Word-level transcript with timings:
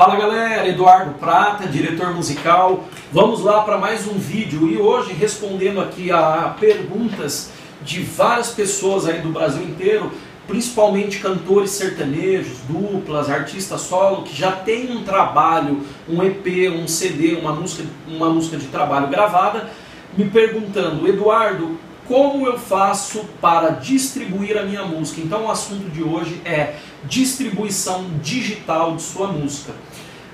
Fala 0.00 0.16
galera, 0.16 0.66
Eduardo 0.66 1.12
Prata, 1.18 1.68
diretor 1.68 2.14
musical. 2.14 2.84
Vamos 3.12 3.42
lá 3.42 3.60
para 3.64 3.76
mais 3.76 4.08
um 4.08 4.14
vídeo 4.14 4.66
e 4.66 4.78
hoje 4.78 5.12
respondendo 5.12 5.78
aqui 5.78 6.10
a 6.10 6.56
perguntas 6.58 7.50
de 7.82 8.00
várias 8.00 8.48
pessoas 8.48 9.06
aí 9.06 9.20
do 9.20 9.28
Brasil 9.28 9.62
inteiro, 9.62 10.10
principalmente 10.46 11.18
cantores 11.18 11.72
sertanejos, 11.72 12.60
duplas, 12.66 13.28
artistas 13.28 13.82
solo 13.82 14.22
que 14.22 14.34
já 14.34 14.52
tem 14.52 14.90
um 14.90 15.04
trabalho, 15.04 15.82
um 16.08 16.22
EP, 16.22 16.72
um 16.72 16.88
CD, 16.88 17.34
uma 17.34 17.52
música, 17.52 17.84
uma 18.08 18.30
música 18.30 18.56
de 18.56 18.68
trabalho 18.68 19.08
gravada, 19.08 19.68
me 20.16 20.30
perguntando, 20.30 21.06
Eduardo, 21.06 21.78
como 22.10 22.44
eu 22.44 22.58
faço 22.58 23.24
para 23.40 23.70
distribuir 23.70 24.58
a 24.58 24.64
minha 24.64 24.82
música? 24.84 25.20
Então 25.20 25.44
o 25.44 25.50
assunto 25.50 25.88
de 25.90 26.02
hoje 26.02 26.42
é 26.44 26.74
distribuição 27.04 28.04
digital 28.20 28.96
de 28.96 29.02
sua 29.02 29.28
música. 29.28 29.72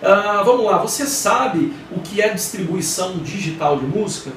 Uh, 0.02 0.44
vamos 0.44 0.66
lá, 0.66 0.78
você 0.78 1.06
sabe 1.06 1.72
o 1.90 2.00
que 2.00 2.20
é 2.20 2.28
distribuição 2.28 3.18
digital 3.18 3.78
de 3.78 3.86
música? 3.86 4.30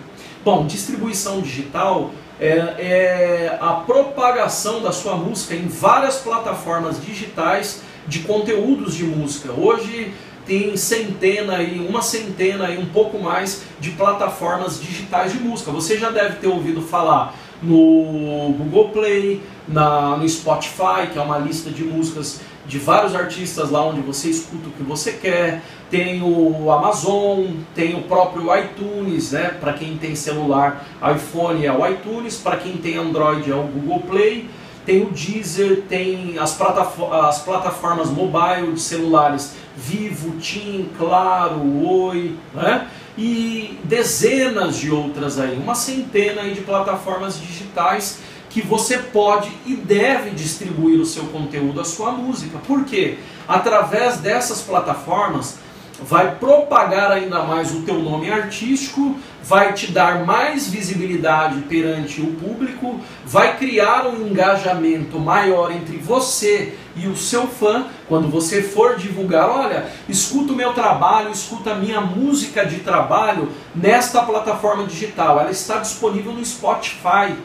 Bom, 0.44 0.66
distribuição 0.66 1.42
digital 1.42 2.12
é, 2.40 2.48
é 2.48 3.58
a 3.60 3.74
propagação 3.74 4.82
da 4.82 4.94
sua 4.94 5.16
música 5.16 5.54
em 5.54 5.68
várias 5.68 6.18
plataformas 6.18 7.04
digitais 7.04 7.82
de 8.08 8.20
conteúdos 8.20 8.96
de 8.96 9.04
música. 9.04 9.52
Hoje 9.52 10.14
tem 10.46 10.76
centena 10.78 11.62
e 11.62 11.80
uma 11.80 12.02
centena 12.02 12.72
e 12.72 12.78
um 12.78 12.86
pouco 12.86 13.20
mais 13.20 13.64
de 13.80 13.92
plataformas 13.92 14.82
digitais 14.82 15.34
de 15.34 15.40
música. 15.40 15.72
Você 15.72 15.98
já 15.98 16.10
deve 16.10 16.38
ter 16.38 16.48
ouvido 16.48 16.82
falar 16.82 17.36
no 17.62 18.54
Google 18.58 18.90
Play, 18.90 19.42
na, 19.68 20.18
no 20.18 20.28
Spotify, 20.28 21.08
que 21.12 21.20
é 21.20 21.22
uma 21.22 21.38
lista 21.38 21.70
de 21.70 21.84
músicas 21.84 22.42
de 22.70 22.78
vários 22.78 23.16
artistas 23.16 23.72
lá 23.72 23.84
onde 23.84 24.00
você 24.00 24.30
escuta 24.30 24.70
o 24.70 24.72
que 24.72 24.84
você 24.84 25.14
quer. 25.14 25.62
Tem 25.90 26.22
o 26.22 26.72
Amazon, 26.72 27.48
tem 27.74 27.96
o 27.96 28.04
próprio 28.04 28.56
iTunes, 28.56 29.32
né? 29.32 29.58
Para 29.60 29.74
quem 29.74 29.98
tem 29.98 30.16
celular, 30.16 30.86
iPhone 31.16 31.66
é 31.66 31.74
o 31.74 31.86
iTunes, 31.86 32.38
para 32.38 32.58
quem 32.58 32.78
tem 32.78 32.96
Android 32.96 33.52
é 33.52 33.56
o 33.56 33.64
Google 33.64 34.02
Play 34.02 34.50
tem 34.86 35.04
o 35.04 35.12
Deezer, 35.12 35.84
tem 35.88 36.40
as, 36.40 36.54
plataformas, 36.54 37.26
as 37.26 37.42
plataformas 37.44 38.10
mobile 38.10 38.74
de 38.74 38.80
celulares 38.82 39.54
Vivo, 39.78 40.40
TIM, 40.40 40.90
Claro, 40.98 41.62
Oi, 41.86 42.36
né? 42.56 42.88
e 43.16 43.78
dezenas 43.84 44.78
de 44.78 44.90
outras 44.90 45.38
aí, 45.38 45.58
uma 45.58 45.76
centena 45.76 46.42
aí 46.42 46.54
de 46.54 46.62
plataformas 46.62 47.40
digitais 47.40 48.20
que 48.50 48.62
você 48.62 48.98
pode 48.98 49.52
e 49.66 49.76
deve 49.76 50.32
distribuir 50.32 51.00
o 51.00 51.06
seu 51.06 51.26
conteúdo, 51.26 51.80
a 51.80 51.86
sua 51.86 52.12
música. 52.12 52.58
Por 52.66 52.84
quê? 52.84 53.20
Através 53.48 54.18
dessas 54.18 54.62
plataformas 54.62 55.58
vai 56.02 56.36
propagar 56.36 57.12
ainda 57.12 57.44
mais 57.44 57.74
o 57.74 57.82
teu 57.82 58.00
nome 58.00 58.32
artístico, 58.32 59.18
vai 59.44 59.74
te 59.74 59.92
dar 59.92 60.26
mais 60.26 60.70
visibilidade 60.70 61.60
perante 61.62 62.22
o 62.22 62.28
público, 62.36 63.00
vai 63.26 63.58
criar 63.58 64.08
um 64.08 64.28
engajamento 64.28 65.20
maior 65.20 65.72
entre 65.72 65.98
você 65.98 66.76
e 66.96 67.08
o 67.08 67.16
seu 67.16 67.48
fã, 67.48 67.88
quando 68.08 68.30
você 68.30 68.62
for 68.62 68.96
divulgar, 68.96 69.50
olha, 69.50 69.88
escuta 70.08 70.54
o 70.54 70.56
meu 70.56 70.74
trabalho, 70.74 71.32
escuta 71.32 71.72
a 71.72 71.76
minha 71.76 72.02
música 72.02 72.66
de 72.66 72.80
trabalho 72.80 73.50
nesta 73.76 74.22
plataforma 74.24 74.86
digital, 74.86 75.40
ela 75.40 75.52
está 75.52 75.78
disponível 75.80 76.32
no 76.32 76.46
Spotify. 76.46 77.36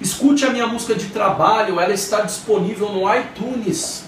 Escute 0.00 0.46
a 0.46 0.50
minha 0.50 0.66
música 0.66 0.94
de 0.94 1.06
trabalho, 1.08 1.78
ela 1.78 1.92
está 1.92 2.22
disponível 2.22 2.88
no 2.88 3.14
iTunes. 3.14 4.04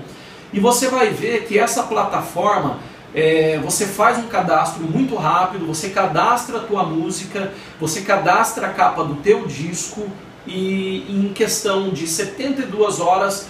e 0.53 0.59
você 0.59 0.87
vai 0.87 1.09
ver 1.09 1.45
que 1.45 1.59
essa 1.59 1.83
plataforma, 1.83 2.79
é, 3.13 3.59
você 3.63 3.85
faz 3.85 4.17
um 4.17 4.27
cadastro 4.27 4.83
muito 4.83 5.15
rápido, 5.15 5.65
você 5.65 5.89
cadastra 5.89 6.57
a 6.57 6.61
tua 6.61 6.83
música, 6.83 7.51
você 7.79 8.01
cadastra 8.01 8.67
a 8.67 8.73
capa 8.73 9.03
do 9.03 9.15
teu 9.15 9.45
disco 9.45 10.07
e 10.45 11.05
em 11.09 11.33
questão 11.33 11.89
de 11.89 12.07
72 12.07 12.99
horas 12.99 13.47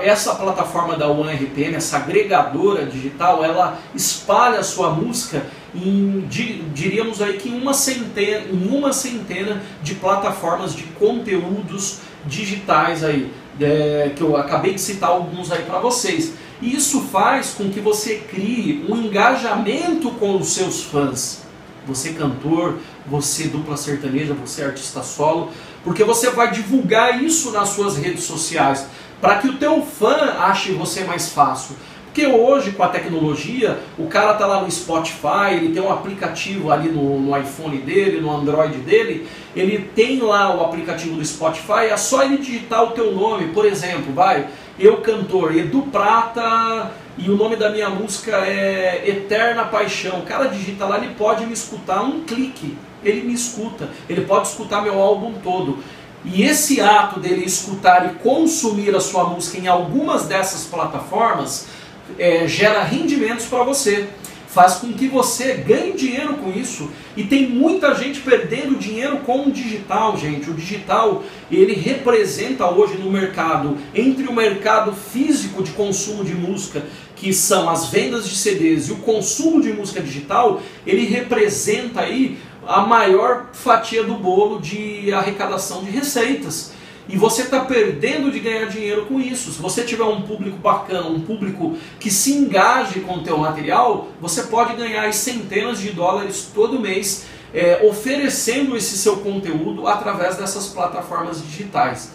essa 0.00 0.34
plataforma 0.34 0.96
da 0.96 1.08
OneRPM, 1.08 1.76
essa 1.76 1.98
agregadora 1.98 2.84
digital, 2.84 3.44
ela 3.44 3.78
espalha 3.94 4.58
a 4.58 4.64
sua 4.64 4.90
música 4.90 5.46
em, 5.72 6.26
diríamos 6.74 7.22
aí 7.22 7.34
que 7.34 7.48
em 7.48 7.60
uma 7.60 7.72
centena, 7.72 8.46
em 8.50 8.76
uma 8.76 8.92
centena 8.92 9.62
de 9.82 9.94
plataformas 9.94 10.74
de 10.74 10.82
conteúdos 10.98 12.00
digitais 12.26 13.04
aí 13.04 13.32
é, 13.60 14.12
que 14.14 14.22
eu 14.22 14.36
acabei 14.36 14.74
de 14.74 14.80
citar 14.80 15.10
alguns 15.10 15.50
aí 15.50 15.62
para 15.62 15.78
vocês. 15.78 16.34
E 16.60 16.74
isso 16.74 17.02
faz 17.02 17.54
com 17.54 17.70
que 17.70 17.80
você 17.80 18.16
crie 18.16 18.84
um 18.88 18.96
engajamento 18.96 20.10
com 20.12 20.36
os 20.36 20.48
seus 20.48 20.82
fãs. 20.82 21.42
Você 21.86 22.12
cantor, 22.12 22.78
você 23.06 23.48
dupla 23.48 23.76
sertaneja, 23.76 24.34
você 24.34 24.62
artista 24.64 25.02
solo, 25.02 25.50
porque 25.84 26.04
você 26.04 26.30
vai 26.30 26.50
divulgar 26.50 27.22
isso 27.22 27.50
nas 27.50 27.70
suas 27.70 27.96
redes 27.96 28.24
sociais 28.24 28.86
para 29.20 29.38
que 29.38 29.48
o 29.48 29.56
teu 29.56 29.82
fã 29.82 30.36
ache 30.38 30.72
você 30.72 31.04
mais 31.04 31.30
fácil. 31.30 31.74
Porque 32.18 32.32
hoje, 32.32 32.72
com 32.72 32.82
a 32.82 32.88
tecnologia, 32.88 33.78
o 33.96 34.08
cara 34.08 34.34
tá 34.34 34.44
lá 34.44 34.60
no 34.60 34.68
Spotify, 34.68 35.52
ele 35.52 35.68
tem 35.68 35.80
um 35.80 35.92
aplicativo 35.92 36.72
ali 36.72 36.88
no, 36.88 37.20
no, 37.20 37.38
iPhone 37.38 37.78
dele, 37.78 38.20
no 38.20 38.36
Android 38.36 38.76
dele, 38.78 39.28
ele 39.54 39.88
tem 39.94 40.18
lá 40.18 40.52
o 40.52 40.64
aplicativo 40.64 41.14
do 41.14 41.24
Spotify, 41.24 41.86
é 41.92 41.96
só 41.96 42.24
ele 42.24 42.38
digitar 42.38 42.82
o 42.82 42.90
teu 42.90 43.12
nome, 43.12 43.52
por 43.52 43.64
exemplo, 43.64 44.12
vai, 44.12 44.48
eu 44.80 44.96
cantor 44.96 45.56
Edu 45.56 45.82
Prata 45.92 46.90
e 47.16 47.30
o 47.30 47.36
nome 47.36 47.54
da 47.54 47.70
minha 47.70 47.88
música 47.88 48.38
é 48.38 49.04
Eterna 49.06 49.66
Paixão. 49.66 50.18
O 50.18 50.22
cara 50.22 50.46
digita 50.46 50.86
lá, 50.86 50.98
ele 50.98 51.14
pode 51.16 51.46
me 51.46 51.52
escutar 51.52 52.02
um 52.02 52.22
clique, 52.22 52.76
ele 53.04 53.20
me 53.20 53.32
escuta, 53.32 53.90
ele 54.08 54.22
pode 54.22 54.48
escutar 54.48 54.82
meu 54.82 55.00
álbum 55.00 55.34
todo. 55.34 55.78
E 56.24 56.42
esse 56.42 56.80
ato 56.80 57.20
dele 57.20 57.44
escutar 57.44 58.06
e 58.06 58.14
consumir 58.18 58.92
a 58.96 59.00
sua 59.00 59.22
música 59.22 59.56
em 59.56 59.68
algumas 59.68 60.26
dessas 60.26 60.64
plataformas 60.64 61.77
é, 62.18 62.46
gera 62.46 62.82
rendimentos 62.82 63.46
para 63.46 63.64
você, 63.64 64.08
faz 64.48 64.74
com 64.74 64.92
que 64.92 65.06
você 65.06 65.54
ganhe 65.54 65.92
dinheiro 65.92 66.34
com 66.34 66.50
isso. 66.50 66.90
E 67.16 67.24
tem 67.24 67.48
muita 67.48 67.94
gente 67.94 68.20
perdendo 68.20 68.78
dinheiro 68.78 69.18
com 69.18 69.46
o 69.46 69.52
digital, 69.52 70.16
gente. 70.16 70.50
O 70.50 70.54
digital, 70.54 71.22
ele 71.50 71.74
representa 71.74 72.66
hoje 72.68 72.96
no 72.96 73.10
mercado, 73.10 73.76
entre 73.94 74.26
o 74.26 74.32
mercado 74.32 74.92
físico 74.92 75.62
de 75.62 75.70
consumo 75.72 76.24
de 76.24 76.34
música, 76.34 76.82
que 77.14 77.32
são 77.32 77.68
as 77.68 77.86
vendas 77.86 78.28
de 78.28 78.36
CDs, 78.36 78.88
e 78.88 78.92
o 78.92 78.96
consumo 78.96 79.60
de 79.60 79.72
música 79.72 80.00
digital, 80.00 80.62
ele 80.86 81.06
representa 81.06 82.00
aí 82.00 82.38
a 82.66 82.82
maior 82.82 83.46
fatia 83.52 84.04
do 84.04 84.14
bolo 84.14 84.60
de 84.60 85.12
arrecadação 85.12 85.84
de 85.84 85.90
receitas. 85.90 86.72
E 87.08 87.16
você 87.16 87.42
está 87.42 87.60
perdendo 87.60 88.30
de 88.30 88.38
ganhar 88.38 88.66
dinheiro 88.66 89.06
com 89.06 89.18
isso. 89.18 89.50
Se 89.50 89.62
você 89.62 89.82
tiver 89.82 90.04
um 90.04 90.22
público 90.22 90.58
bacana, 90.58 91.08
um 91.08 91.20
público 91.20 91.76
que 91.98 92.10
se 92.10 92.34
engaje 92.34 93.00
com 93.00 93.14
o 93.14 93.22
teu 93.22 93.38
material, 93.38 94.08
você 94.20 94.42
pode 94.42 94.74
ganhar 94.74 95.10
centenas 95.14 95.80
de 95.80 95.90
dólares 95.90 96.50
todo 96.54 96.78
mês 96.78 97.26
é, 97.54 97.80
oferecendo 97.88 98.76
esse 98.76 98.98
seu 98.98 99.18
conteúdo 99.18 99.86
através 99.86 100.36
dessas 100.36 100.66
plataformas 100.68 101.42
digitais. 101.42 102.12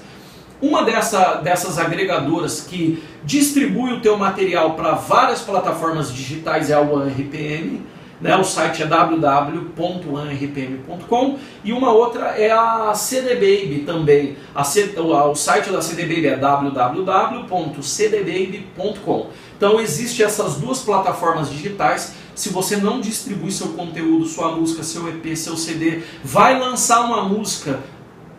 Uma 0.61 0.83
dessa, 0.83 1.35
dessas 1.35 1.77
agregadoras 1.77 2.61
que 2.61 3.03
distribui 3.23 3.93
o 3.93 3.99
teu 3.99 4.17
material 4.17 4.75
para 4.75 4.93
várias 4.93 5.41
plataformas 5.41 6.13
digitais 6.13 6.69
é 6.69 6.73
a 6.73 6.79
OneRPM. 6.79 7.81
Né? 8.23 8.35
o 8.37 8.43
site 8.43 8.81
é 8.81 8.85
www.anrpm.com 8.85 11.37
e 11.63 11.71
uma 11.73 11.91
outra 11.91 12.29
é 12.29 12.49
a 12.49 12.93
CD 12.95 13.35
Baby 13.35 13.83
também. 13.85 14.37
A 14.55 14.63
C, 14.63 14.95
o 14.97 15.35
site 15.35 15.69
da 15.69 15.79
CD 15.81 16.03
Baby 16.03 16.27
é 16.27 16.37
www.cdbaby.com. 16.37 19.27
Então 19.57 19.77
existem 19.79 20.25
essas 20.25 20.55
duas 20.55 20.79
plataformas 20.79 21.49
digitais. 21.49 22.15
Se 22.33 22.47
você 22.49 22.77
não 22.77 23.01
distribui 23.01 23.51
seu 23.51 23.73
conteúdo, 23.73 24.25
sua 24.25 24.53
música, 24.53 24.81
seu 24.83 25.09
EP, 25.09 25.35
seu 25.35 25.57
CD, 25.57 26.01
vai 26.23 26.57
lançar 26.57 27.01
uma 27.01 27.23
música, 27.23 27.81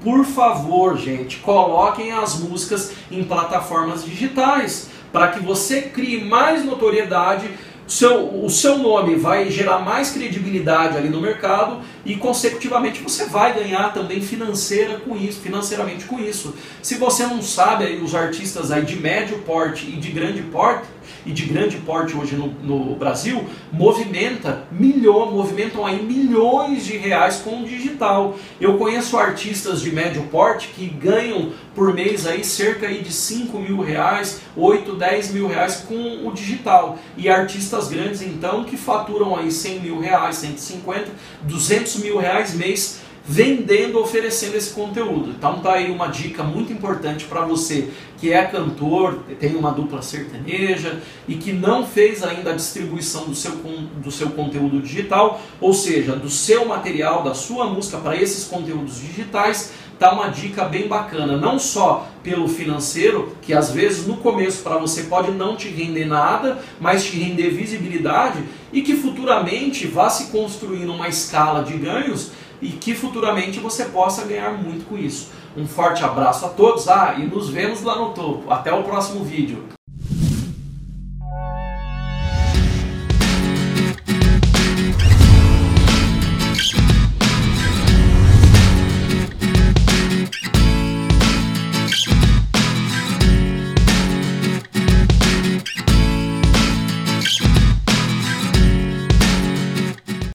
por 0.02 0.25
favor, 0.25 0.96
gente, 0.98 1.37
coloquem 1.38 2.12
as 2.12 2.40
músicas 2.40 2.92
em 3.10 3.22
plataformas 3.22 4.02
digitais 4.04 4.88
para 5.12 5.28
que 5.28 5.40
você 5.40 5.82
crie 5.82 6.25
mais 6.25 6.64
notoriedade 6.64 7.50
seu, 7.86 8.44
o 8.44 8.48
seu 8.48 8.78
nome 8.78 9.14
vai 9.16 9.50
gerar 9.50 9.78
mais 9.78 10.10
credibilidade 10.10 10.96
ali 10.96 11.08
no 11.08 11.20
mercado 11.20 11.81
e 12.04 12.16
consecutivamente 12.16 13.02
você 13.02 13.26
vai 13.26 13.54
ganhar 13.54 13.92
também 13.92 14.20
financeira 14.20 14.98
com 14.98 15.16
isso, 15.16 15.40
financeiramente 15.40 16.04
com 16.06 16.19
isso. 16.19 16.54
Se 16.82 16.96
você 16.96 17.26
não 17.26 17.42
sabe 17.42 17.84
aí, 17.84 18.02
os 18.02 18.14
artistas 18.14 18.70
aí 18.70 18.84
de 18.84 18.96
médio 18.96 19.38
porte 19.40 19.86
e 19.86 19.96
de 19.96 20.10
grande 20.10 20.42
porte 20.42 20.86
e 21.26 21.32
de 21.32 21.44
grande 21.46 21.76
porte 21.78 22.16
hoje 22.16 22.36
no, 22.36 22.48
no 22.62 22.94
Brasil 22.96 23.44
movimenta 23.72 24.64
milhão, 24.70 25.30
movimentam 25.32 25.84
aí 25.84 26.02
milhões 26.02 26.84
de 26.84 26.96
reais 26.96 27.37
com 27.37 27.62
o 27.62 27.64
digital. 27.64 28.37
Eu 28.60 28.76
conheço 28.76 29.16
artistas 29.16 29.80
de 29.80 29.90
médio 29.90 30.22
porte 30.25 30.69
que 30.69 30.87
ganham 30.87 31.52
por 31.75 31.92
mês 31.92 32.26
aí 32.26 32.44
cerca 32.44 32.87
aí 32.87 33.02
de 33.02 33.12
5 33.12 33.58
mil 33.58 33.80
reais, 33.80 34.40
8, 34.56 34.94
10 34.94 35.32
mil 35.32 35.48
reais 35.48 35.84
com 35.88 36.26
o 36.26 36.32
digital. 36.32 36.98
E 37.16 37.28
artistas 37.28 37.74
grandes 37.88 38.23
então 38.23 38.65
que 38.65 38.76
faturam 38.76 39.37
aí 39.37 39.50
100 39.50 39.81
mil 39.81 40.00
reais, 40.00 40.37
150, 40.37 41.11
200 41.43 41.97
mil 41.97 42.19
reais 42.19 42.55
mês 42.55 43.00
vendendo, 43.26 43.99
oferecendo 43.99 44.55
esse 44.55 44.75
conteúdo. 44.75 45.31
Então 45.31 45.61
tá 45.61 45.75
aí 45.75 45.91
uma 45.91 46.09
dica 46.09 46.43
muito 46.43 46.73
importante 46.73 47.25
para 47.25 47.41
você 47.41 47.88
que 48.19 48.32
é 48.32 48.44
cantor, 48.44 49.19
tem 49.41 49.56
uma 49.56 49.71
dupla 49.71 50.03
sertaneja 50.03 51.00
e 51.26 51.35
que 51.35 51.53
não 51.53 51.87
fez 51.87 52.23
ainda 52.23 52.53
a 52.53 52.55
distribuição 52.55 53.25
do 53.25 53.35
seu, 53.35 53.53
do 53.53 54.11
seu 54.11 54.31
conteúdo 54.31 54.81
digital, 54.81 55.41
ou 55.61 55.73
seja, 55.73 56.15
do 56.15 56.31
seu 56.31 56.67
material, 56.67 57.23
da 57.23 57.35
sua 57.35 57.67
música 57.67 57.99
para 57.99 58.17
esses 58.17 58.44
conteúdos 58.44 59.00
digitais, 59.00 59.73
tá 59.99 60.12
uma 60.12 60.29
dica 60.29 60.64
bem 60.64 60.88
bacana, 60.88 61.37
não 61.37 61.58
só 61.58 62.08
pelo 62.23 62.49
financeiro, 62.49 63.37
que 63.43 63.52
às 63.52 63.70
vezes 63.70 64.06
no 64.06 64.17
começo 64.17 64.62
para 64.62 64.79
você 64.79 65.05
pode 65.05 65.31
não 65.31 65.56
te 65.56 65.69
render 65.69 66.06
nada, 66.06 66.58
mas 66.81 67.05
te 67.05 67.19
render 67.19 67.50
visibilidade 67.50 68.43
e 68.73 68.82
que 68.82 68.96
futuramente 68.96 69.87
vá 69.87 70.08
se 70.08 70.31
construindo 70.31 70.93
uma 70.93 71.08
escala 71.08 71.62
de 71.62 71.76
ganhos 71.76 72.32
e 72.61 72.69
que 72.69 72.94
futuramente 72.94 73.61
você 73.61 73.85
possa 73.85 74.25
ganhar 74.25 74.52
muito 74.52 74.87
com 74.87 74.96
isso. 74.96 75.31
Um 75.56 75.67
forte 75.67 76.02
abraço 76.02 76.47
a 76.47 76.49
todos 76.49 76.88
ah, 76.88 77.14
e 77.19 77.25
nos 77.25 77.49
vemos 77.49 77.82
lá 77.82 77.97
no 77.97 78.11
topo. 78.11 78.50
Até 78.50 78.73
o 78.73 78.82
próximo 78.82 79.23
vídeo. 79.23 79.62